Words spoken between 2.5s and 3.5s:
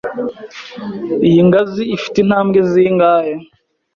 zingahe?